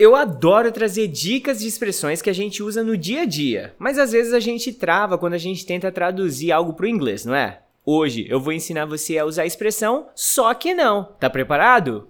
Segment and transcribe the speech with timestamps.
[0.00, 3.98] Eu adoro trazer dicas de expressões que a gente usa no dia a dia, mas
[3.98, 7.34] às vezes a gente trava quando a gente tenta traduzir algo para o inglês, não
[7.34, 7.60] é?
[7.84, 11.04] Hoje eu vou ensinar você a usar a expressão só que não.
[11.20, 12.08] Tá preparado?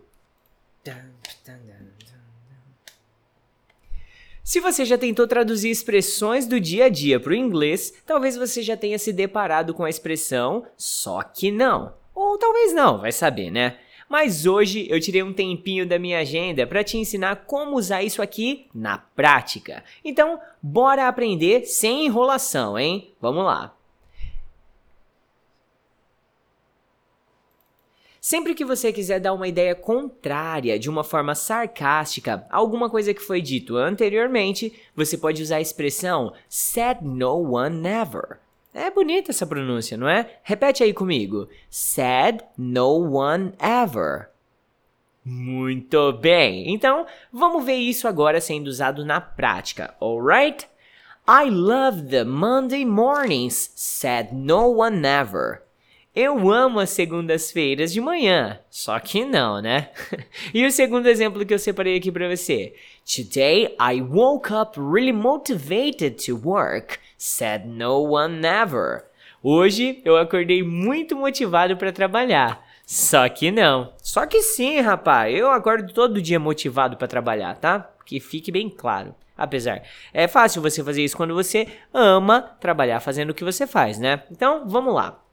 [4.45, 8.63] Se você já tentou traduzir expressões do dia a dia para o inglês, talvez você
[8.63, 11.93] já tenha se deparado com a expressão só que não.
[12.15, 13.79] Ou talvez não, vai saber, né?
[14.11, 18.21] Mas hoje eu tirei um tempinho da minha agenda para te ensinar como usar isso
[18.21, 19.85] aqui na prática.
[20.05, 23.15] Então, bora aprender sem enrolação, hein?
[23.21, 23.73] Vamos lá.
[28.21, 33.15] Sempre que você quiser dar uma ideia contrária de uma forma sarcástica a alguma coisa
[33.15, 38.41] que foi dito anteriormente, você pode usar a expressão said no one never.
[38.73, 40.39] É bonita essa pronúncia, não é?
[40.43, 41.49] Repete aí comigo.
[41.69, 44.31] Said no one ever.
[45.25, 46.73] Muito bem.
[46.73, 50.69] Então, vamos ver isso agora sendo usado na prática, alright?
[51.29, 55.63] I love the Monday mornings, said no one ever.
[56.15, 59.91] Eu amo as segundas-feiras de manhã, só que não, né?
[60.53, 62.75] e o segundo exemplo que eu separei aqui para você.
[63.07, 69.05] Today I woke up really motivated to work, said no one ever.
[69.41, 72.61] Hoje eu acordei muito motivado para trabalhar.
[72.85, 73.93] Só que não.
[74.03, 75.33] Só que sim, rapaz.
[75.33, 77.89] Eu acordo todo dia motivado para trabalhar, tá?
[78.05, 79.15] Que fique bem claro.
[79.39, 83.97] Apesar, é fácil você fazer isso quando você ama trabalhar fazendo o que você faz,
[83.97, 84.25] né?
[84.29, 85.30] Então, vamos lá.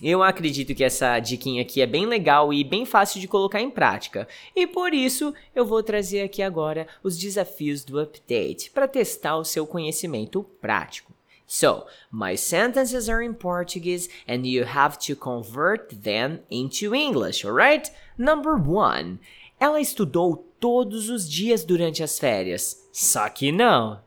[0.00, 3.70] Eu acredito que essa diquinha aqui é bem legal e bem fácil de colocar em
[3.70, 4.28] prática.
[4.54, 9.44] E por isso eu vou trazer aqui agora os desafios do update para testar o
[9.44, 11.12] seu conhecimento prático.
[11.48, 17.90] So, my sentences are in Portuguese and you have to convert them into English, alright?
[18.16, 19.18] Number one.
[19.58, 22.86] Ela estudou todos os dias durante as férias.
[22.92, 24.00] Só que não.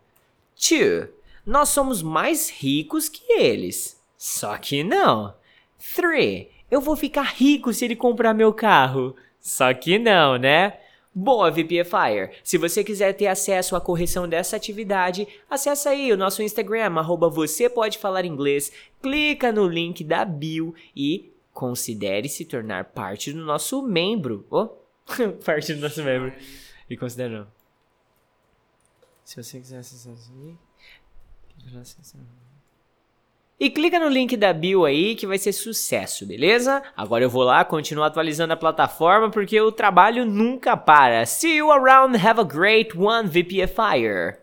[0.55, 1.09] Two.
[1.45, 3.99] Nós somos mais ricos que eles.
[4.17, 5.33] Só que não.
[5.95, 6.47] 3.
[6.69, 9.15] Eu vou ficar rico se ele comprar meu carro.
[9.39, 10.77] Só que não, né?
[11.13, 12.31] Boa, VPFire!
[12.41, 17.29] Se você quiser ter acesso à correção dessa atividade, acessa aí o nosso Instagram, arroba
[17.29, 23.43] você pode falar inglês, clica no link da bio e considere se tornar parte do
[23.43, 24.47] nosso membro.
[24.49, 24.69] Oh,
[25.43, 26.31] parte do nosso membro.
[26.89, 27.47] E considere não.
[29.25, 30.55] Se você quiser acessar isso aí,
[33.61, 36.81] e clica no link da bio aí que vai ser sucesso, beleza?
[36.97, 41.27] Agora eu vou lá continuar atualizando a plataforma porque o trabalho nunca para.
[41.27, 44.39] See you around, have a great one, VPFire!